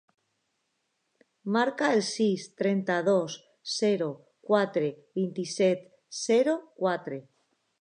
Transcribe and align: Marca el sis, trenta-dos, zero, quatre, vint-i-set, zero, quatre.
Marca 1.57 1.89
el 1.97 2.01
sis, 2.07 2.45
trenta-dos, 2.61 3.35
zero, 3.75 4.09
quatre, 4.49 4.91
vint-i-set, 5.21 5.85
zero, 6.25 6.57
quatre. 6.85 7.25